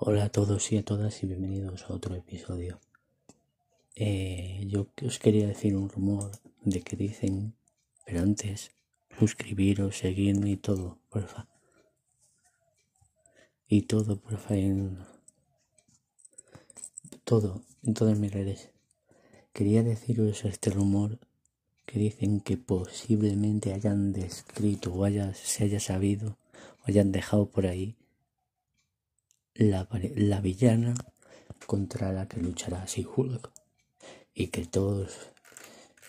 [0.00, 2.78] Hola a todos y a todas y bienvenidos a otro episodio.
[3.96, 6.30] Eh, yo os quería decir un rumor
[6.62, 7.56] de que dicen,
[8.06, 8.70] pero antes,
[9.18, 11.48] suscribiros, seguirme y todo, porfa.
[13.66, 14.98] Y todo, porfa, en
[17.24, 18.70] todo, en todas mis redes.
[19.52, 21.18] Quería deciros este rumor
[21.86, 26.38] que dicen que posiblemente hayan descrito o haya, se haya sabido
[26.82, 27.96] o hayan dejado por ahí
[29.58, 30.94] la, la villana
[31.66, 33.50] contra la que luchará She-Hulk
[34.34, 35.30] y que todos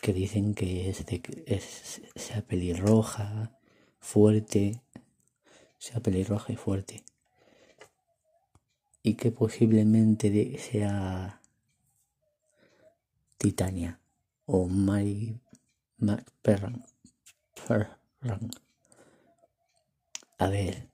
[0.02, 3.52] que dicen que es, de, es sea pelirroja,
[3.99, 4.81] fuerte,
[5.77, 7.03] sea pelirroja y fuerte
[9.02, 11.41] y que posiblemente sea
[13.38, 14.00] Titania
[14.45, 15.39] o Mary
[16.41, 16.86] Perran.
[20.38, 20.89] A ver,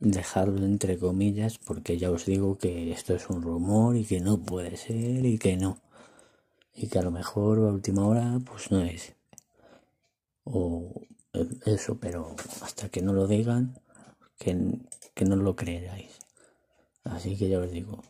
[0.00, 4.38] dejarlo entre comillas porque ya os digo que esto es un rumor y que no
[4.38, 5.78] puede ser y que no.
[6.74, 9.14] Y que a lo mejor a última hora pues no es.
[10.44, 11.02] O
[11.64, 13.78] eso, pero hasta que no lo digan,
[14.38, 14.78] que,
[15.14, 16.18] que no lo creáis.
[17.04, 18.02] Así que ya os digo.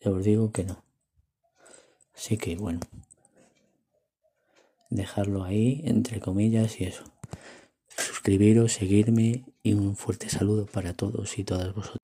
[0.00, 0.82] Ya os digo que no.
[2.14, 2.80] Así que bueno.
[4.90, 7.04] Dejarlo ahí entre comillas y eso
[8.26, 12.00] suscribiros, seguirme y un fuerte saludo para todos y todas vosotros.